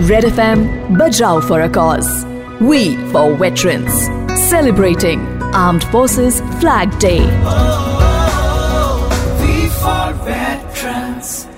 Red 0.00 0.24
FM 0.24 0.60
Bajrao 0.90 1.42
for 1.42 1.60
a 1.60 1.68
cause. 1.68 2.08
We 2.58 2.96
for 3.08 3.34
veterans. 3.34 4.06
Celebrating 4.42 5.20
Armed 5.54 5.84
Forces 5.84 6.38
Flag 6.58 6.98
Day. 6.98 7.20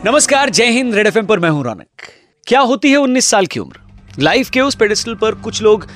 नमस्कार, 0.04 0.50
जय 0.50 0.70
Hind 0.70 0.94
red 0.94 1.06
FM 1.06 1.26
पर 1.26 1.38
मैं 1.38 1.50
हूँ 1.50 1.62
रौनक 1.64 2.08
क्या 2.46 2.60
होती 2.62 2.90
है 2.90 2.98
19 2.98 3.24
साल 3.24 3.46
की 3.46 3.60
उम्र 3.60 4.22
लाइफ 4.22 4.50
के 4.50 4.60
उस 4.60 4.74
पेडिस्टल 4.74 5.14
पर 5.14 5.34
कुछ 5.40 5.62
लोग 5.62 5.86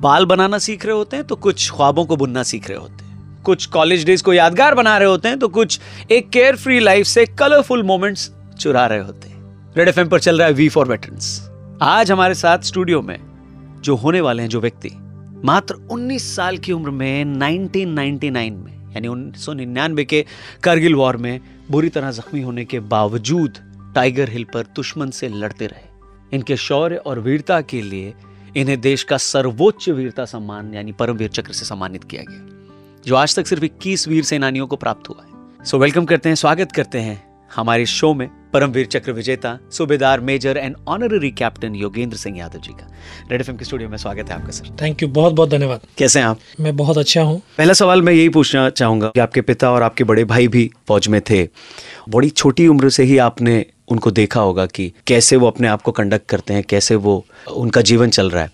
बाल 0.00 0.26
बनाना 0.26 0.58
सीख 0.58 0.86
रहे 0.86 0.96
होते 0.96 1.16
हैं 1.16 1.26
तो 1.26 1.36
कुछ 1.38 1.70
ख्वाबों 1.70 2.04
को 2.04 2.16
बुनना 2.16 2.42
सीख 2.42 2.68
रहे 2.70 2.78
होते 2.78 3.04
हैं 3.04 3.42
कुछ 3.44 3.66
कॉलेज 3.68 4.04
डेज़ 4.06 4.22
को 4.22 4.32
यादगार 4.32 4.74
बना 4.74 4.96
रहे 4.98 5.08
होते 5.08 5.28
हैं 5.28 5.38
तो 5.38 5.48
कुछ 5.50 5.80
एक 6.10 6.30
केयर 6.30 6.56
फ्री 6.56 6.80
लाइफ 6.80 7.06
से 7.06 7.26
कलरफुल 7.38 7.82
मोमेंट्स 7.84 8.30
चुरा 8.58 8.86
रहे 8.86 9.00
होते 9.00 9.28
हैं 9.28 9.72
रेड 9.76 9.88
एफएम 9.88 10.08
पर 10.08 10.20
चल 10.20 10.38
रहा 10.38 10.48
है 10.48 10.54
वी 10.54 10.68
फॉर 10.68 10.88
वेटरन्स 10.88 11.51
आज 11.84 12.12
हमारे 12.12 12.34
साथ 12.34 12.58
स्टूडियो 12.58 13.02
में 13.02 13.18
जो 13.84 13.96
होने 13.96 14.20
वाले 14.20 14.42
हैं 14.42 14.50
जो 14.50 14.60
व्यक्ति 14.60 14.90
मात्र 15.44 15.74
19 15.74 16.36
साल 16.36 16.58
की 16.58 16.72
उम्र 16.72 16.90
में 16.90 17.24
1999 17.24 18.50
में 18.50 18.92
यानी 18.92 19.08
1999 19.08 20.04
के 20.04 20.26
करगिल 20.62 20.94
वॉर 20.94 21.16
में 21.16 21.40
बुरी 21.70 21.88
तरह 21.88 22.10
जख्मी 22.10 22.40
होने 22.40 22.64
के 22.64 22.80
बावजूद 22.80 23.58
टाइगर 23.94 24.30
हिल 24.30 24.44
पर 24.44 24.62
दुश्मन 24.62 25.10
से 25.10 25.28
लड़ते 25.28 25.66
रहे। 25.66 25.88
इनके 26.32 26.56
शौर्य 26.56 26.96
और 26.96 27.20
वीरता 27.20 27.60
के 27.60 27.82
लिए 27.82 28.14
इन्हें 28.56 28.80
देश 28.80 29.02
का 29.02 29.16
सर्वोच्च 29.16 29.88
वीरता 29.88 30.24
सम्मान 30.24 30.74
यानी 30.74 30.92
परमवीर 30.92 31.28
चक्र 31.28 31.52
से 31.52 31.64
सम्मानित 31.64 32.04
किया 32.04 32.22
गया 32.22 32.46
जो 33.06 33.16
आज 33.16 33.36
तक 33.36 33.46
सिर्फ़ 33.46 33.64
21 33.64 34.08
वीर 34.08 34.24
सेनानियों 34.24 34.66
को 34.66 34.76
प्राप्त 34.76 35.08
हुआ 35.08 35.22
है। 35.22 35.64
सो 35.64 35.76
so, 35.76 35.82
वेलकम 35.82 36.04
करते 36.04 36.28
हैं 36.28 36.36
स्वागत 36.36 36.72
करते 36.72 36.98
हैं 36.98 37.46
हमारे 37.56 37.86
शो 37.86 38.14
में। 38.14 38.41
परमवीर 38.52 38.86
चक्र 38.86 39.12
विजेता 39.12 39.58
Subedar 39.72 40.20
major 40.20 40.56
and 40.56 40.74
honorary 40.88 41.30
captain 41.30 41.74
Yogendra 41.74 42.16
Singh 42.16 42.38
Yadav 42.38 42.58
ji 42.58 42.72
का। 42.72 42.90
रेड 43.30 43.40
एफएम 43.40 43.56
के 43.56 43.64
स्टूडियो 43.64 43.88
में 43.88 43.96
स्वागत 43.96 44.30
है 44.30 44.36
आपका 44.36 44.50
सर। 44.50 44.76
थैंक 44.82 45.02
यू 45.02 45.08
बहुत 45.08 45.32
बहुत 45.32 45.50
धन्यवाद। 45.50 45.86
कैसे 45.98 46.18
हैं 46.18 46.26
आप? 46.26 46.38
मैं 46.60 46.76
बहुत 46.76 46.98
अच्छा 46.98 47.22
हूँ। 47.22 47.40
पहला 47.58 47.72
सवाल 47.72 48.02
मैं 48.02 48.12
यही 48.12 48.28
पूछना 48.28 48.68
चाहूँगा 48.70 49.08
कि 49.08 49.20
आपके 49.20 49.40
पिता 49.40 49.70
और 49.72 49.82
आपके 49.82 50.04
बड़े 50.04 50.24
भाई 50.24 50.48
भी 50.48 50.70
फौज 50.88 51.08
में 51.08 51.20
थे। 51.30 51.42
बड़ी 52.08 52.30
छोटी 52.30 52.66
उम्र 52.66 52.90
से 52.90 53.02
ही 53.02 53.18
आपने 53.18 53.64
उनको 53.88 54.10
देखा 54.10 54.40
होगा 54.40 54.66
कि 54.66 54.92
कैसे 55.06 55.36
वो 55.36 55.46
अपने 55.46 55.68
आप 55.68 55.82
को 55.82 55.92
कंडक्ट 55.92 56.28
करते 56.28 56.54
हैं 56.54 56.62
कैसे 56.68 56.94
वो 56.96 57.24
उनका 57.52 57.80
जीवन 57.80 58.10
चल 58.10 58.30
रहा 58.30 58.42
है। 58.42 58.50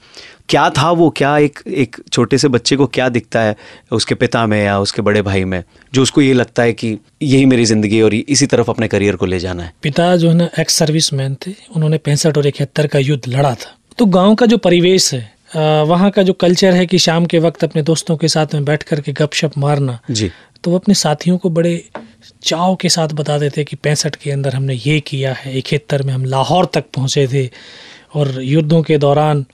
क्या 0.49 0.69
था 0.71 0.91
वो? 0.91 1.09
क्या 1.11 1.37
एक 1.39 1.59
एक 1.69 1.97
छोटे 2.13 2.39
से 2.39 2.49
बच्चे 2.49 2.77
को 2.77 2.87
क्या 2.87 3.09
दिखता 3.09 3.41
है 3.41 3.57
उसके 3.93 4.15
पिता 4.15 4.47
में 4.47 4.63
या 4.65 4.79
उसके 4.81 5.03
बड़े 5.03 5.23
भाई 5.23 5.45
में 5.45 5.63
जो 5.93 6.03
उसको 6.03 6.21
ये 6.21 6.33
लगता 6.33 6.63
है 6.63 6.73
कि 6.73 6.97
यही 7.23 7.45
मेरी 7.47 7.65
ज़िंदगी 7.65 8.01
और 8.03 8.15
इसी 8.15 8.47
तरफ़ 8.47 8.71
अपने 8.71 8.89
करियर 8.89 9.17
को 9.17 9.27
ले 9.27 9.39
जाना 9.39 9.63
है? 9.63 9.73
पिता 9.89 10.17
जो 10.17 10.29
है 10.29 10.35
ना 10.35 10.49
एक्स 10.61 10.75
सर्विस 10.77 11.13
मैन 11.13 11.35
थे 11.47 11.55
उन्होंने 11.77 11.99
पैंसठ 11.99 12.39
और 12.39 12.47
इकहत्तर 12.47 12.87
का 12.87 12.99
युद्ध 12.99 13.27
लड़ा 13.29 13.55
था। 13.55 13.75
तो 13.99 14.07
गाँव 14.07 14.35
का 14.35 14.47
जो 14.47 14.57
परिवेश 14.59 15.13
है 15.15 15.39
वहाँ 15.85 16.11
का 16.11 16.23
जो 16.23 16.33
कल्चर 16.33 16.75
है 16.75 16.85
कि 16.87 16.99
शाम 16.99 17.27
के 17.27 17.39
वक्त 17.39 17.65
अपने 17.65 17.83
दोस्तों 17.83 18.17
के 18.17 18.29
साथ 18.29 18.55
में 18.55 18.65
बैठ 18.65 18.83
करके 18.83 19.13
गपशप 19.13 19.57
मारना 19.59 19.99
जी। 20.11 20.31
तो 20.65 20.71
वो 20.71 20.79
अपने 20.79 20.95
साथियों 20.95 21.37
को 21.39 21.51
बड़े 21.51 21.73
चाव 22.43 22.75
के 22.77 22.89
साथ 22.89 23.09
बता 23.15 23.39
देते 23.39 23.65
कि 23.65 23.77
पैंसठ 23.77 24.17
के 24.17 24.31
अंदर 24.31 24.55
हमने 24.55 24.75
ये 24.77 24.99
किया 25.01 25.33
है 25.33 25.57
इकहत्तर 25.59 26.03
में 26.03 26.13
हम 26.15 26.25
लाहौर 26.25 26.69
तक 26.75 26.85
पहुँचे 26.95 27.27
थे 27.33 27.49
और 28.15 28.43
युद्धों 28.43 28.83
के 28.83 28.99
दौरान 28.99 29.45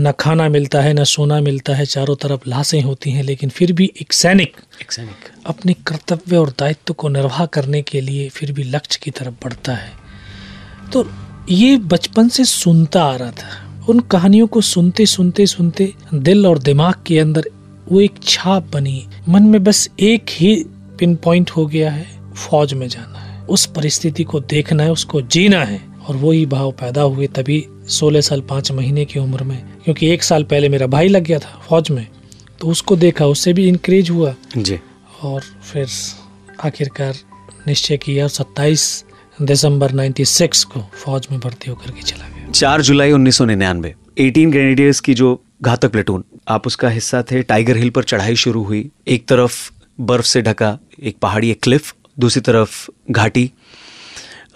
न 0.00 0.12
खाना 0.12 0.48
मिलता 0.48 0.80
है 0.80 0.92
न 0.94 1.04
सोना 1.04 1.40
मिलता 1.40 1.74
है 1.74 1.84
चारों 1.86 2.16
तरफ़ 2.16 2.40
लाशें 2.48 2.80
होती 2.82 3.10
हैं 3.10 3.22
लेकिन 3.22 3.50
फिर 3.50 3.72
भी 3.72 3.92
एक 4.00 4.12
सैनिक 4.12 4.56
एक 4.82 4.92
सैनिक। 4.92 5.28
अपने 5.46 5.72
कर्तव्य 5.86 6.36
और 6.36 6.50
दायित्व 6.50 6.94
को 6.94 7.08
निर्वाह 7.08 7.46
करने 7.46 7.82
के 7.82 8.00
लिए 8.00 8.28
फिर 8.28 8.52
भी 8.52 8.62
लक्ष्य 8.62 8.98
की 9.02 9.10
तरफ़ 9.10 9.34
बढ़ता 9.44 9.72
है। 9.72 9.92
तो 10.92 11.06
ये 11.50 11.76
बचपन 11.76 12.28
से 12.28 12.44
सुनता 12.44 13.04
आ 13.04 13.16
रहा 13.16 13.30
था। 13.30 13.84
उन 13.88 14.00
कहानियों 14.00 14.46
को 14.46 14.60
सुनते 14.60 15.06
सुनते 15.06 15.46
सुनते 15.46 15.92
दिल 16.14 16.46
और 16.46 16.58
दिमाग 16.58 16.94
के 17.06 17.18
अंदर 17.18 17.50
वो 17.88 18.00
एक 18.00 18.14
छाप 18.22 18.70
बनी। 18.72 19.06
मन 19.28 19.42
में 19.42 19.64
बस 19.64 19.88
एक 20.00 20.26
ही 20.30 20.64
पिन 20.98 21.16
पॉइंट 21.16 21.50
हो 21.50 21.66
गया 21.66 21.90
है 21.90 22.34
फौज 22.34 22.74
में 22.74 22.88
जाना 22.88 23.18
है। 23.18 23.46
उस 23.46 23.66
परिस्थिति 23.66 24.24
को 24.24 24.40
देखना 24.40 24.82
है 24.82 24.92
उसको 24.92 25.20
जीना 25.22 25.64
है 25.64 25.80
और 26.08 26.16
वही 26.16 26.46
भाव 26.46 26.70
पैदा 26.72 27.02
हुए 27.02 27.26
तभी 27.26 27.64
सोलह 27.90 28.20
साल 28.20 28.40
पाँच 28.50 28.70
महीने 28.72 29.04
की 29.04 29.18
उम्र 29.18 29.44
में 29.44 29.58
क्योंकि 29.84 30.08
एक 30.08 30.22
साल 30.22 30.44
पहले 30.44 30.68
मेरा 30.68 30.86
भाई 30.86 31.08
लग 31.08 31.24
गया 31.24 31.38
था 31.38 31.60
फौज 31.68 31.90
में 31.90 32.06
तो 32.60 32.68
उसको 32.68 32.96
देखा 32.96 33.26
उससे 33.26 33.52
भी 33.52 33.66
इंक्रेज 33.68 34.10
हुआ। 34.10 34.34
जी। 34.56 34.78
और 35.22 35.40
फिर 35.40 35.86
आखिरकार 36.64 37.14
निश्चय 37.66 37.96
किया 37.96 38.24
और 38.24 38.30
सत्ताईस 38.30 39.04
दिसंबर 39.42 39.92
96 39.92 40.62
को 40.64 40.80
फौज 40.94 41.26
में 41.30 41.38
भर्ती 41.40 41.70
होकर 41.70 41.90
के 41.90 42.02
चला 42.02 42.28
गया। 42.28 42.50
चार 42.50 42.82
जुलाई 42.82 43.12
उन्नीस 43.12 43.36
सौ 43.36 43.44
निन्यानवे 43.44 43.94
एटीन 44.18 44.50
ग्रेनेडियर्स 44.50 45.00
की 45.00 45.14
जो 45.14 45.40
घातक 45.62 45.90
प्लेटून 45.92 46.24
आप 46.48 46.66
उसका 46.66 46.88
हिस्सा 46.88 47.22
थे 47.30 47.42
टाइगर 47.44 47.76
हिल 47.76 47.90
पर 47.90 48.04
चढ़ाई 48.04 48.36
शुरू 48.36 48.62
हुई। 48.64 48.90
एक 49.08 49.26
तरफ़ 49.28 49.70
बर्फ़ 50.00 50.26
से 50.26 50.42
ढका 50.42 50.78
एक 51.02 51.16
पहाड़ी 51.22 51.50
एक 51.50 51.62
क्लिफ 51.62 51.94
दूसरी 52.18 52.40
तरफ़ 52.42 52.90
घाटी। 53.10 53.50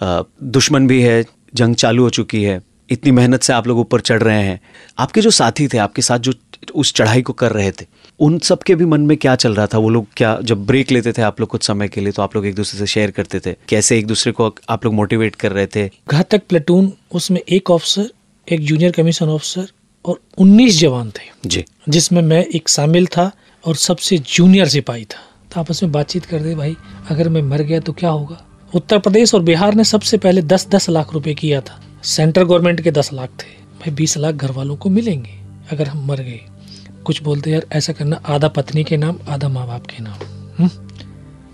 दुश्मन 0.03 0.87
भी 0.87 1.01
है 1.01 1.23
जंग 1.55 1.75
चालू 1.75 2.03
हो 2.03 2.09
चुकी 2.11 2.43
है। 2.43 2.59
इतनी 2.89 3.11
मेहनत 3.11 3.43
से 3.43 3.53
आप 3.53 3.67
लोग 3.67 3.79
ऊपर 3.79 4.01
चढ़ 4.01 4.23
रहे 4.23 4.43
हैं। 4.43 4.59
आपके 4.99 5.21
जो 5.21 5.29
साथी 5.31 5.67
थे 5.67 5.77
आपके 5.77 6.01
साथ 6.01 6.19
जो 6.19 6.33
उस 6.75 6.93
चढ़ाई 6.93 7.21
को 7.21 7.33
कर 7.33 7.51
रहे 7.51 7.71
थे 7.71 7.85
उन 8.19 8.37
सब 8.39 8.61
के 8.63 8.75
भी 8.75 8.85
मन 8.85 9.01
में 9.01 9.15
क्या 9.17 9.35
चल 9.35 9.53
रहा 9.55 9.67
था? 9.67 9.77
वो 9.77 9.89
लोग 9.89 10.07
क्या 10.17 10.37
जब 10.43 10.65
ब्रेक 10.65 10.91
लेते 10.91 11.11
थे 11.11 11.21
आप 11.21 11.39
लोग 11.39 11.49
कुछ 11.49 11.63
समय 11.63 11.87
के 11.87 12.01
लिए 12.01 12.11
तो 12.11 12.21
आप 12.21 12.35
लोग 12.35 12.45
एक 12.45 12.55
दूसरे 12.55 12.79
से 12.79 12.85
शेयर 12.85 13.11
करते 13.11 13.39
थे? 13.39 13.53
कैसे 13.69 13.97
एक 13.99 14.07
दूसरे 14.07 14.31
को 14.31 14.53
आप 14.69 14.85
लोग 14.85 14.93
मोटिवेट 14.93 15.35
कर 15.35 15.51
रहे 15.51 15.67
थे? 15.67 15.89
घातक 16.07 16.41
प्लेटून 16.49 16.91
उसमें 17.11 17.39
एक 17.39 17.71
ऑफिसर 17.71 18.09
एक 18.47 18.65
जूनियर 18.65 18.91
कमीशन 18.91 19.29
ऑफिसर 19.29 19.67
और 20.05 20.19
19 20.37 20.79
जवान 20.79 21.09
थे। 21.09 21.29
जी। 21.45 21.63
जिसमें 21.89 22.21
मैं 22.21 22.43
एक 22.45 22.69
शामिल 22.69 23.07
था 23.07 23.31
और 23.63 23.75
सबसे 23.75 24.17
जूनियर 24.17 24.67
सिपाही 24.67 25.05
था। 25.05 25.21
तो 25.53 25.59
आपस 25.59 25.83
में 25.83 25.91
बातचीत 25.91 26.25
कर 26.25 26.39
दे 26.39 26.55
भाई 26.55 26.75
अगर 27.09 27.29
मैं 27.29 27.41
मर 27.41 27.61
गया 27.61 27.79
तो 27.79 27.93
क्या 27.93 28.09
होगा? 28.09 28.41
उत्तर 28.75 28.99
प्रदेश 28.99 29.33
और 29.33 29.41
बिहार 29.41 29.73
ने 29.73 29.83
सबसे 29.83 30.17
पहले 30.17 30.41
दस 30.43 30.67
दस 30.69 30.89
लाख 30.89 31.13
रुपए 31.13 31.33
किया 31.33 31.61
था। 31.61 31.79
सेंट्रल 32.05 32.43
गवर्नमेंट 32.43 32.81
के 32.81 32.91
दस 32.91 33.13
लाख 33.13 33.29
थे। 33.29 33.63
भाई, 33.73 33.91
बीस 33.91 34.17
लाख 34.17 34.35
घर 34.35 34.51
वालों 34.51 34.75
को 34.75 34.89
मिलेंगे 34.89 35.31
अगर 35.71 35.87
हम 35.87 36.07
मर 36.07 36.19
गए। 36.19 36.39
कुछ 37.05 37.23
बोलते 37.23 37.51
यार, 37.51 37.65
ऐसा 37.71 37.93
करना, 37.93 38.15
आधा 38.15 38.47
पत्नी 38.47 38.83
के 38.83 38.97
नाम, 38.97 39.19
आधा 39.27 39.47
माँ 39.47 39.67
बाप 39.67 39.85
के 39.85 39.97
नाम। 39.99 40.17
हुँ? 40.59 40.69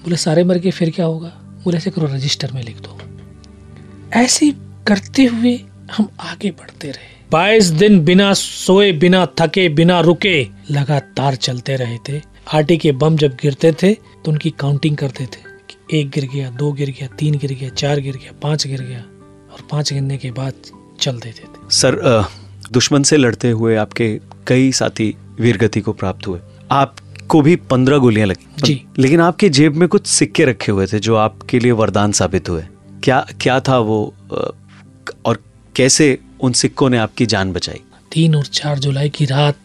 बोले, 0.04 0.16
सारे 0.16 0.44
मर 0.44 0.58
गए, 0.58 0.72
फिर 0.72 0.90
क्या 0.90 1.06
होगा? 1.06 1.30
बोले, 1.64 1.78
ऐसे 1.78 1.92
करो, 1.92 2.08
रजिस्टर 2.08 2.52
में 2.52 2.64
लिख 2.64 2.78
दो। 2.78 3.00
ऐसे 4.14 4.52
करते 4.88 5.24
हुए 5.24 5.60
हम 5.98 6.10
आगे 6.20 6.52
बढ़ते 6.52 6.88
रहे। 6.88 7.30
बाईस 7.32 7.66
दिन 7.66 8.00
बिना 8.06 8.34
सोए, 8.34 8.92
बिना 8.92 9.26
थके, 9.26 9.70
बिना 9.70 10.00
रुके 10.00 10.48
लगातार 10.72 11.36
चलते 11.36 11.76
रहे 11.76 11.98
थे। 12.10 12.22
आटे 12.54 12.78
के 12.78 12.92
बम 12.92 13.18
जब 13.18 13.32
गिरते 13.42 13.72
थे 13.72 13.94
तो 13.94 14.32
उनकी 14.32 14.50
काउंटिंग 14.50 14.98
करते 14.98 15.26
थे 15.26 15.42
कि 15.70 16.00
एक 16.00 16.10
गिर 16.10 16.26
गया, 16.26 16.50
दो 16.50 16.72
गिर 16.72 16.90
गया, 16.90 17.08
तीन 17.08 17.38
गिर 17.38 17.54
गया, 17.54 17.70
चार 17.70 18.00
गिर 18.00 18.16
गया, 18.16 18.32
पाँच 18.42 18.68
गिर 18.68 18.82
गया। 18.82 19.06
और 19.54 19.68
पाँच 19.72 19.94
गिरने 19.94 20.18
के 20.18 20.32
बाद 20.32 20.54
चल 21.00 21.20
देते 21.20 21.44
थे। 21.44 21.70
सर 21.72 22.00
दुश्मन 22.72 23.04
से 23.04 23.18
लड़ते 23.18 23.50
हुए 23.52 23.76
आपके 23.76 24.20
कई 24.48 24.72
साथी 24.72 25.16
वीरगति 25.40 25.82
को 25.82 25.94
प्राप्त 25.94 26.28
हुए। 26.28 26.40
आपको 26.72 27.42
भी 27.42 27.56
पंद्रह 27.56 27.98
गोलियाँ 27.98 28.28
लगी। 28.28 28.48
जी। 28.60 28.82
लेकिन 29.00 29.22
आपके 29.22 29.50
जेब 29.50 29.76
में 29.76 29.88
कुछ 29.90 30.08
सिक्के 30.08 30.46
रखे 30.46 30.72
हुए 30.72 30.86
थे 30.88 31.00
जो 31.00 31.16
आपके 31.16 31.60
लिए 31.60 31.72
वरदान 31.72 32.12
साबित 32.12 32.50
हुए। 32.50 32.64
क्या 33.04 33.26
क्या 33.42 33.60
था 33.60 33.78
वो 33.80 34.14
और 35.26 35.42
कैसे 35.76 36.18
उन 36.42 36.54
सिक्कों 36.54 36.90
ने 36.90 36.98
आपकी 36.98 37.26
जान 37.26 37.52
बचाई? 37.54 37.82
तीन 38.12 38.36
और 38.36 38.46
चार 38.46 38.80
जुलाई 38.80 39.10
की 39.10 39.26
रात 39.26 39.58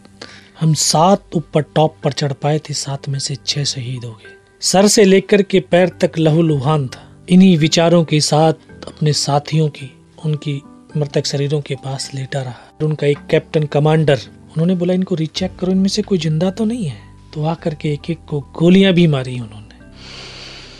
हम 0.59 0.73
सात 0.73 1.35
ऊपर 1.35 1.61
टॉप 1.75 1.95
पर 2.03 2.11
चढ़ 2.11 2.33
पाए 2.33 2.59
थे 2.59 2.73
सात 2.73 3.09
में 3.09 3.19
से 3.19 3.35
छह 3.45 3.63
शहीद 3.63 4.05
हो 4.05 4.11
गए। 4.11 4.35
सर 4.61 4.87
से 4.87 5.03
लेकर 5.03 5.41
के 5.41 5.59
पैर 5.61 5.89
तक 6.01 6.17
लहू 6.17 6.41
लुहान 6.41 6.87
था। 6.87 7.03
इन्हीं 7.29 7.57
विचारों 7.57 8.03
के 8.03 8.19
साथ 8.21 8.53
अपने 8.87 9.13
साथियों 9.13 9.69
की, 9.69 9.97
उनकी 10.25 10.61
मृतक 10.97 11.25
शरीरों 11.25 11.61
के 11.61 11.75
पास 11.75 12.11
लेटा 12.15 12.41
रहा। 12.41 12.55
उनका 12.83 13.07
एक 13.07 13.17
कैप्टन 13.29 13.63
कमांडर, 13.63 14.19
उन्होंने 14.27 14.75
बोला, 14.75 14.93
इनको 14.93 15.15
रिचेक 15.15 15.55
करो, 15.55 15.71
इनमें 15.71 15.89
से 15.89 16.01
कोई 16.01 16.17
ज़िंदा 16.17 16.51
तो 16.51 16.65
नहीं 16.65 16.85
है? 16.85 16.97
तो 17.33 17.43
आकर 17.43 17.75
के 17.75 17.93
एक 17.93 18.09
एक 18.09 18.19
को 18.27 18.39
गोलियाँ 18.39 18.93
भी 18.93 19.07
मारी 19.07 19.39
उन्होंने। 19.39 19.67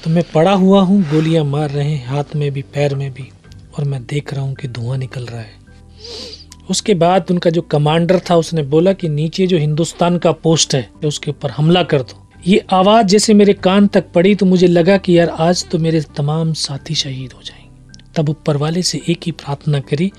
तो 0.03 0.09
मैं 0.09 0.23
पड़ा 0.35 0.51
हुआ 0.51 0.81
हूँ, 0.81 1.03
गोलियाँ 1.03 1.43
मार 1.45 1.69
रहे 1.69 1.91
हैं, 1.91 2.07
हाथ 2.07 2.23
में 2.35 2.51
भी, 2.51 2.61
पैर 2.61 2.95
में 2.95 3.13
भी, 3.13 3.29
और 3.77 3.85
मैं 3.85 4.05
देख 4.05 4.33
रहा 4.33 4.43
हूँ 4.43 4.55
कि 4.55 4.67
धुआँ 4.67 4.97
निकल 4.97 5.25
रहा 5.25 5.41
है। 5.41 5.67
उसके 6.69 6.93
बाद 6.93 7.25
उनका 7.31 7.49
जो 7.49 7.61
कमांडर 7.61 8.19
था, 8.19 8.35
उसने 8.35 8.63
बोला 8.63 8.93
कि 8.93 9.09
नीचे 9.09 9.47
जो 9.47 9.57
हिंदुस्तान 9.57 10.17
का 10.17 10.31
पोस्ट 10.31 10.75
है 10.75 10.89
उसके 11.05 11.31
ऊपर 11.31 11.49
हमला 11.49 11.83
कर 11.83 12.01
दो। 12.01 12.29
ये 12.47 12.65
आवाज़ 12.71 13.07
जैसे 13.07 13.33
मेरे 13.33 13.53
कान 13.53 13.87
तक 13.87 14.05
पड़ी 14.11 14.35
तो 14.35 14.45
मुझे 14.45 14.67
लगा 14.67 14.97
कि 14.97 15.19
यार 15.19 15.29
आज 15.29 15.69
तो 15.69 15.77
मेरे 15.77 16.01
तमाम 16.01 16.53
साथी 16.53 16.95
शहीद 16.95 17.33
हो 17.33 17.41
जाएँगे। 17.41 17.66
तब 18.17 18.29
ऊपर 18.29 18.57
वाले 18.57 18.81
से 18.83 19.01
एक 19.09 19.25
ही 19.25 19.31
प्रार्थना 19.33 19.79
करी 19.81 20.11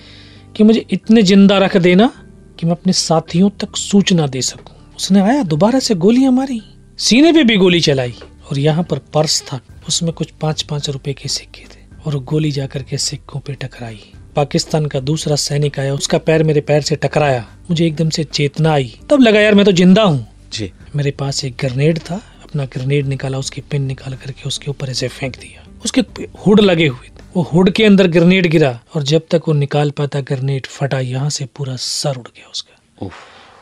कि 0.56 0.64
मुझे 0.64 0.84
इतने 0.90 1.22
ज़िंदा 1.22 1.58
रख 1.58 1.76
देना 1.76 2.10
कि 2.58 2.66
मैं 2.66 2.72
अपने 2.72 2.92
साथियों 2.94 3.50
तक 3.60 3.76
सूचना 3.76 4.26
दे 4.26 4.42
सकूँ। 4.42 4.76
उसने 4.96 5.20
आया 5.20 5.42
दोबारा 5.44 5.78
से 5.78 5.94
गोलियाँ 5.96 6.32
मारी। 6.32 6.60
सीने 6.98 7.32
पे 7.32 7.44
भी 7.44 7.56
गोली 7.56 7.80
चलाई 7.80 8.14
और 8.50 8.58
यहाँ 8.58 8.84
पर 8.84 8.98
पर्स 9.14 9.40
था। 9.42 9.60
उसमें 9.88 10.12
कुछ 10.12 10.30
पाँच 10.40 10.62
पाँच 10.62 10.88
रुपए 10.90 11.12
के 11.12 11.28
सिक्के 11.28 11.64
थे 11.64 11.86
और 12.06 12.16
गोली 12.24 12.50
जाकर 12.52 12.82
के 12.82 12.98
सिक्कों 12.98 13.40
पे 13.40 13.54
टकराई। 13.54 14.00
पाकिस्तान 14.36 14.86
का 14.86 15.00
दूसरा 15.00 15.36
सैनिक 15.36 15.78
आया 15.78 15.94
उसका 15.94 16.18
पैर 16.20 16.42
मेरे 16.42 16.60
पैर 16.60 16.82
से 16.82 16.96
टकराया। 16.96 17.46
मुझे 17.70 17.86
एकदम 17.86 18.10
से 18.10 18.24
चेतना 18.24 18.72
आई। 18.72 18.92
तब 19.10 19.20
लगा 19.20 19.40
यार 19.40 19.54
मैं 19.54 19.64
तो 19.64 19.72
ज़िंदा 19.72 20.02
हूँ। 20.02 20.26
जी। 20.52 20.70
मेरे 20.96 21.10
पास 21.10 21.44
एक 21.44 21.54
ग्रेनेड 21.60 21.98
था 22.00 22.20
अपना 22.42 22.64
ग्रेनेड 22.66 23.06
निकाला 23.06 23.38
उसकी 23.38 23.60
पिन 23.60 23.82
निकाल 23.82 24.14
करके 24.16 24.46
उसके 24.48 24.70
ऊपर 24.70 24.90
ऐसे 24.90 25.08
फेंक 25.08 25.36
दिया। 25.36 25.66
उसके 25.84 26.00
हुड 26.46 26.60
लगे 26.60 26.86
हुए 26.86 27.07
वो 27.38 27.43
हुड 27.44 27.70
के 27.70 27.85
अंदर 27.85 28.06
ग्रेनेड 28.06 28.46
गिरा 28.50 28.69
और 28.96 29.02
जब 29.08 29.26
तक 29.31 29.43
वो 29.49 29.52
निकाल 29.55 29.90
पाता 29.99 30.20
ग्रेनेड 30.29 30.67
फटा 30.67 30.99
यहाँ 31.00 31.29
से 31.31 31.44
पूरा 31.56 31.75
सर 31.76 32.17
उड़ 32.19 32.26
गया 32.26 32.49
उसका। 32.50 33.06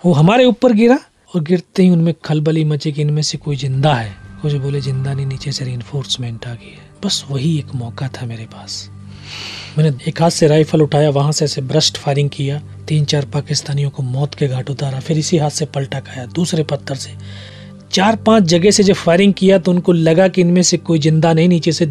वो 0.04 0.12
हमारे 0.12 0.44
ऊपर 0.44 0.72
गिरा 0.72 0.98
और 1.34 1.42
गिरते 1.42 1.82
ही 1.82 1.90
उनमें 1.90 2.12
खलबली 2.24 2.64
मची 2.64 2.92
कि 2.92 3.02
इनमें 3.02 3.20
से 3.22 3.38
कोई 3.38 3.56
ज़िंदा 3.56 3.92
है। 3.94 4.14
कुछ 4.42 4.52
बोले 4.54 4.80
ज़िंदा 4.80 5.12
नहीं 5.12 5.26
नीचे 5.26 5.52
से 5.52 5.64
रिइंफोर्समेंट 5.64 6.46
आ 6.46 6.54
गई 6.54 6.70
है। 6.70 6.88
बस 7.04 7.24
वही 7.30 7.56
एक 7.58 7.74
मौका 7.74 8.08
था 8.16 8.26
मेरे 8.26 8.46
पास। 8.46 8.88
मैंने 9.78 9.92
एक 10.08 10.22
हाथ 10.22 10.30
से 10.30 10.46
राइफल 10.48 10.82
उठाया 10.82 11.10
वहाँ 11.10 11.32
से 11.32 11.44
ऐसे 11.44 11.60
ब्रस्ट 11.64 11.98
फायरिंग 11.98 12.30
किया। 12.30 12.60
तीन 12.88 13.04
चार 13.04 13.24
पाकिस्तानियों 13.34 13.90
को 13.90 14.02
मौत 14.04 14.34
के 14.34 14.48
घाट 14.48 14.70
उतारा 14.70 15.00
फिर 15.00 15.18
इसी 15.18 15.38
हाथ 15.38 15.50
से 15.50 15.66
पलटा 15.66 16.00
खाया 16.00 16.26
दूसरे 16.34 16.64
पत्थर 16.64 16.94
से। 16.96 17.12
चार 17.92 18.16
पाँच 18.16 18.42
जगह 18.42 18.70
से 18.70 18.82
जब 18.82 18.94
फायरिंग 18.94 19.34
किया 19.34 19.58
तो 19.58 19.70
उनको 19.70 19.92
लगा 19.92 20.28
कि 20.28 20.40
इनमें 20.40 20.62
से 20.62 20.76
कोई 20.76 20.98
ज़िंदा 20.98 21.32
नहीं 21.32 21.48
नीचे 21.48 21.72
से 21.72 21.90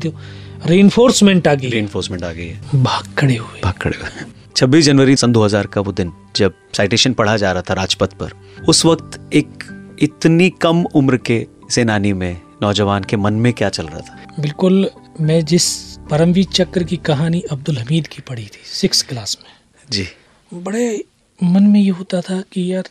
रिइंफोर्समेंट 0.66 1.48
आ 1.48 1.54
गई। 1.54 1.70
Reinforcement 1.70 2.24
आ 2.24 2.32
गई 2.32 2.48
है। 2.48 2.62
भाग 2.76 3.16
खड़े 3.16 3.36
हुए। 3.36 3.62
भाग 3.64 3.74
खड़े 3.74 3.98
हुए। 3.98 4.32
छब्बीस 4.56 4.86
जनवरी 4.86 5.16
सन 5.16 5.32
2000 5.32 5.66
का 5.66 5.82
वो 5.82 5.92
दिन 5.92 6.12
जब 6.36 6.54
साइटेशन 6.78 7.14
पढ़ा 7.14 7.38
जा 7.38 7.52
रहा 7.52 7.62
था 7.62 7.74
राजपथ 7.74 8.14
पर 8.14 8.32
उस 8.70 8.86
वक्त 8.86 9.34
एक 9.34 9.64
इतनी 10.00 10.50
कम 10.50 10.84
उम्र 10.84 11.18
के 11.18 11.48
सेनानी 11.70 12.14
में 12.14 12.42
नौजवान 12.62 13.04
के 13.04 13.18
मन 13.18 13.34
में 13.34 13.54
क्या 13.54 13.70
चल 13.70 13.86
रहा 13.86 14.00
था? 14.00 14.26
बिल्कुल 14.40 14.90
मैं 15.22 15.46
जिस 15.46 15.74
परमवीर 16.10 16.46
चक्र 16.46 16.84
की 16.84 16.98
कहानी 16.98 17.42
अब्दुल 17.52 17.78
हमीद 17.78 18.08
की 18.08 18.22
पढ़ी 18.22 18.46
थी 18.46 18.62
सिक्स 18.66 19.02
क्लास 19.02 19.38
में। 19.44 19.52
जी। 19.92 20.08
बड़े 20.54 21.04
मन 21.44 21.64
में 21.64 21.82
ये 21.82 21.90
होता 21.90 22.22
था 22.22 22.44
कि 22.52 22.74
यार 22.74 22.84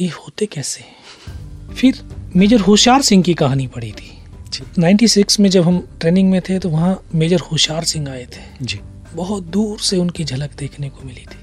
ये 0.00 0.08
होते 0.08 0.46
कैसे 0.46 0.80
हैं? 0.80 1.74
फिर 1.74 2.00
मेजर 2.36 2.60
होशियार 2.60 3.02
सिंह 3.02 3.22
की 3.22 3.34
कहानी 3.34 3.66
पढ़ी 3.66 3.92
थी। 3.92 4.18
जी। 4.52 4.64
96 4.78 5.40
में 5.40 5.50
जब 5.50 5.62
हम 5.62 5.88
ट्रेनिंग 6.00 6.30
में 6.30 6.40
थे 6.40 6.58
तो 6.58 6.68
वहाँ 6.68 7.02
मेजर 7.14 7.40
होशियार 7.40 7.84
सिंह 7.84 8.10
आए 8.10 8.24
थे। 8.24 8.64
जी। 8.64 8.80
बहुत 9.14 9.42
दूर 9.42 9.78
से 9.80 9.96
उनकी 9.96 10.24
झलक 10.24 10.50
देखने 10.58 10.88
को 10.88 11.04
मिली 11.04 11.20
थी। 11.20 11.38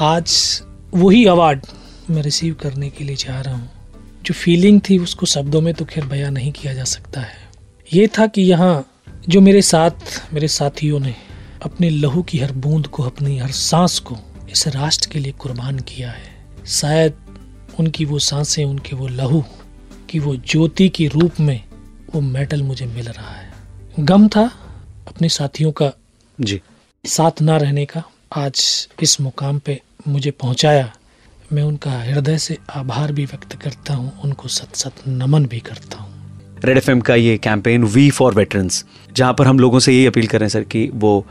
आज 0.00 0.60
वही 0.94 1.24
अवार्ड 1.26 1.66
मैं 2.10 2.22
रिसीव 2.22 2.54
करने 2.54 2.90
के 2.90 3.04
लिए 3.04 3.16
जा 3.16 3.40
रहा 3.40 3.54
हूँ। 3.54 3.70
जो 4.22 4.34
फीलिंग 4.34 4.80
थी 4.90 4.98
उसको 4.98 5.26
शब्दों 5.26 5.60
में 5.60 5.74
तो 5.74 5.84
खैर 5.84 6.04
बयां 6.04 6.32
नहीं 6.32 6.52
किया 6.52 6.74
जा 6.74 6.84
सकता 6.84 7.20
है। 7.20 7.36
ये 7.92 8.06
था 8.06 8.26
कि 8.26 8.42
यहाँ 8.42 8.90
जो 9.28 9.40
मेरे 9.40 9.62
साथ 9.62 10.22
मेरे 10.32 10.48
साथियों 10.48 11.00
ने 11.00 11.14
अपने 11.62 11.90
लहू 11.90 12.22
की 12.22 12.38
हर 12.38 12.52
बूंद 12.52 12.86
को 12.86 13.02
अपनी 13.02 13.38
हर 13.38 13.50
सांस 13.50 13.98
को 13.98 14.16
इस 14.50 14.68
राष्ट्र 14.68 15.08
के 15.12 15.18
लिए 15.18 15.32
कुर्बान 15.32 15.78
किया 15.78 16.10
है। 16.10 16.36
शायद 16.66 17.14
उनकी 17.80 18.04
वो 18.04 18.18
साँसें 18.18 18.64
उनके 18.64 18.96
वो 18.96 19.08
लहू 19.08 19.44
की 20.10 20.18
वो 20.18 20.34
ज्योति 20.36 20.88
के 20.88 21.06
रूप 21.08 21.40
में 21.40 21.60
वो 22.14 22.20
मेडल 22.20 22.62
मुझे 22.62 22.86
मिल 22.86 23.08
रहा 23.08 23.34
है। 23.34 23.50
गम 24.00 24.28
था 24.28 24.44
अपने 25.08 25.28
साथियों 25.28 25.72
का। 25.72 25.92
जी। 26.38 26.60
साथ 27.04 27.42
ना 27.42 27.56
रहने 27.56 27.84
का 27.84 28.02
आज 28.36 28.88
इस 29.02 29.20
मुकाम 29.20 29.58
पे 29.58 29.80
मुझे 30.08 30.30
पहुँचाया। 30.30 30.92
मैं 31.52 31.62
उनका 31.62 31.90
हृदय 32.00 32.38
से 32.38 32.56
आभार 32.74 33.12
भी 33.12 33.24
व्यक्त 33.24 33.54
करता 33.62 33.94
हूँ 33.94 34.12
उनको 34.24 34.48
सत 34.48 34.74
सत 34.76 35.02
नमन 35.08 35.46
भी 35.46 35.60
करता 35.60 35.98
हूँ। 35.98 36.16
रेड 36.64 36.76
एफ़एम 36.76 37.00
का 37.00 37.14
ये 37.14 37.36
कैंपेन 37.38 37.84
वी 37.84 38.10
फॉर 38.10 38.34
वेटरन्स 38.34 38.84
जहाँ 39.16 39.34
पर 39.34 39.46
हम 39.46 39.58
लोगों 39.58 39.78
से 39.78 39.92
यही 39.92 40.06
अपील 40.06 40.26
करें 40.26 40.48
सर 40.48 40.64
कि 40.64 40.88
वो 40.94 41.26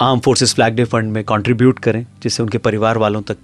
arm 0.00 0.20
forces 0.20 0.54
flag 0.54 0.74
day 0.74 0.84
fund 0.84 1.12
में 1.12 1.22
कंट्रीब्यूट 1.24 1.78
करें 1.78 2.06
जिससे 2.22 2.42
उनके 2.42 2.58
परिवार 2.58 2.98
वालों 2.98 3.22
तक 3.22 3.36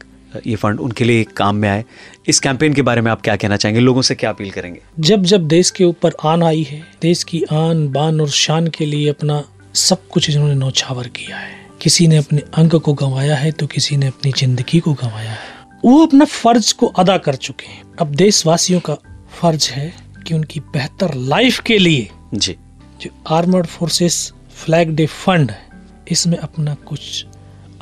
ये 0.47 0.57
फंड 0.57 0.81
उनके 0.81 1.05
लिए 1.05 1.25
काम 1.37 1.57
में 1.57 1.69
आए। 1.69 1.85
इस 2.29 2.41
कैंपेन 2.41 2.75
के 2.75 2.83
बारे 2.83 3.01
में 3.01 3.11
आप 3.13 3.23
क्या 3.23 3.37
कहना 3.37 3.57
चाहेंगे? 3.57 3.81
लोगों 3.81 4.03
से 4.03 4.15
क्या 4.15 4.31
अपील 4.31 4.51
करेंगे? 4.51 4.81
जब 5.01 5.23
जब 5.23 5.47
देश 5.49 5.71
के 5.71 5.85
ऊपर 5.85 6.15
आन 6.25 6.43
आई 6.43 6.63
है 6.63 6.83
देश 7.03 7.23
की 7.25 7.43
आन 7.53 7.89
बान 7.89 8.21
और 8.21 8.29
शान 8.29 8.67
के 8.69 8.87
लिए 8.87 9.09
अपना 9.09 9.43
सब 9.75 10.07
कुछ 10.09 10.31
जिन्होंने 10.31 10.55
नौछावर 10.55 11.09
किया 11.09 11.37
है। 11.37 11.59
किसी 11.83 12.07
ने 12.09 12.17
अपने 12.17 12.43
अंग 12.55 12.81
को 12.81 12.93
गंवाया 12.95 13.37
है 13.37 13.51
तो 13.53 13.67
किसी 13.67 13.97
ने 13.97 14.07
अपनी 14.07 14.33
ज़िंदगी 14.33 14.81
को 14.81 14.93
गंवाया 14.95 15.31
है। 15.31 15.59
वो 15.85 16.07
अपना 16.07 16.25
फ़र्ज़ 16.25 16.75
को 16.75 16.87
अदा 16.87 17.17
कर 17.19 17.35
चुके 17.35 17.67
हैं। 17.67 17.83
अब 18.01 18.15
देशवासियों 18.15 18.81
का 18.81 18.95
फ़र्ज़ 19.41 19.71
है 19.71 19.93
कि 20.27 20.35
उनकी 20.35 20.61
बेहतर 20.61 21.15
लाइफ 21.15 21.61
के 21.61 21.79
लिए 21.79 22.09
जी। 22.35 22.57
जो 23.01 23.11
armoured 23.29 23.67
forces 23.67 24.33
flag 24.55 24.91
day 24.91 25.07
fund 25.07 25.51
है 25.51 25.69
इसमें 26.11 26.37
अपना 26.39 26.75
कुछ 26.87 27.25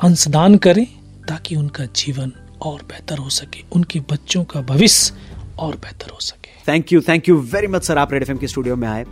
अंशदान 0.03 0.55
करें 0.57 0.85
ताकि 1.29 1.55
उनका 1.55 1.85
जीवन 1.95 2.31
और 2.61 2.81
बेहतर 2.89 3.17
हो 3.17 3.29
सके, 3.29 3.63
उनके 3.71 3.99
बच्चों 4.11 4.43
का 4.43 4.61
भविष्य 4.61 5.13
और 5.59 5.75
बेहतर 5.75 6.11
हो 6.11 6.19
सके। 6.19 6.51
Thank 6.67 6.93
you 6.93 7.01
thank 7.01 7.29
you 7.29 7.37
very 7.53 7.67
much 7.67 7.83
sir 7.83 7.97
आप 7.97 8.13
रेड 8.13 8.23
एफ़ 8.23 8.37
के 8.37 8.47
स्टूडियो 8.47 8.75
में 8.75 8.87
आए 8.87 9.05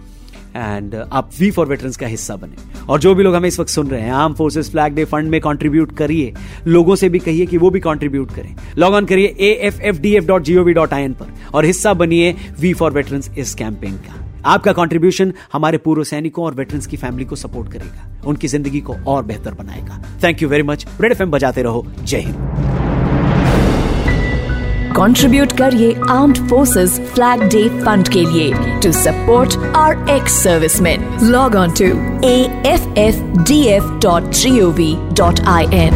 एंड 0.56 0.96
आप 0.96 1.30
वी 1.40 1.50
फॉर 1.52 1.68
वेटरन्स 1.68 1.98
का 1.98 2.08
हिस्सा 2.08 2.36
बने। 2.36 2.86
और 2.86 3.00
जो 3.00 3.14
भी 3.16 3.24
लोग 3.24 3.36
हमें 3.36 3.48
इस 3.48 3.60
वक्त 3.60 3.70
सुन 3.70 3.88
रहे 3.88 4.02
हैं 4.02 4.12
arm 4.12 4.34
forces 4.34 4.70
flag 4.72 4.94
day 4.94 5.06
fund 5.06 5.30
में 5.30 5.40
कंट्रीब्यूट 5.42 5.96
करिए। 5.98 6.34
लोगों 6.68 6.96
से 6.96 7.10
भी 7.10 7.20
कहिए 7.20 7.46
कि 7.46 7.58
वो 7.58 7.70
भी 7.70 7.80
कंट्रीब्यूट 7.80 8.32
करें। 8.36 8.56
लॉग 8.78 8.94
ऑन 8.94 9.06
करिए 9.06 9.28
A 9.28 9.52
F 9.68 9.82
F 9.82 10.00
D 10.02 10.16
F 10.16 10.26
dot 10.26 10.44
G 10.44 10.58
O 10.58 10.64
V 10.64 10.74
dot 10.74 10.94
I 10.94 11.04
N 11.04 11.14
पर। 11.14 11.34
और 11.54 11.66
हिस्सा 11.66 11.94
बनिए 11.94 12.36
वी 12.60 12.74
फॉर 12.74 12.92
वेटरन्स 12.92 13.30
इस 13.38 13.54
कैंपेन 13.56 13.98
का। 13.98 14.24
आपका 14.48 14.74
कंट्रीब्यूशन 14.74 15.34
हमारे 15.54 15.78
पूर्व 15.78 16.04
सैनिकों 16.06 16.46
और 16.46 16.54
वेटरन्स 16.56 16.86
की 16.88 16.98
फैमिली 16.98 17.26
को 17.26 17.36
सपोर्ट 17.36 17.72
करेगा, 17.72 18.10
उनकी 18.28 18.48
ज़िंदगी 18.48 18.82
को 18.82 18.96
और 19.08 19.24
बेहतर 19.26 19.54
बनाएगा। 19.54 20.02
Thank 20.24 20.42
you 20.42 20.50
very 20.50 20.64
much 20.64 20.86
red 21.02 21.12
F 21.12 21.24
बजाते 21.28 21.62
रहो। 21.64 21.86
जय 22.02 22.20
हिंद। 22.20 22.76
कंट्रीब्यूट 24.98 25.52
करिए 25.58 25.94
armed 26.10 26.38
forces 26.50 27.00
flag 27.14 27.42
day 27.50 27.68
fund 27.84 28.08
के 28.10 28.24
लिए 28.26 28.80
to 28.84 28.92
support 28.94 29.58
our 29.76 30.10
ex 30.10 30.42
service 30.44 30.80
man 30.82 31.08
log 31.24 31.56
on 31.56 31.74
to 31.80 31.86
A 32.28 32.36
F 32.68 32.88
F 33.00 33.22
D 33.40 33.62
F 33.68 33.92
dot 34.04 34.32
G 34.34 34.60
O 34.62 34.72
V 34.74 34.94
dot 35.14 35.40
I 35.48 35.66
N 35.76 35.94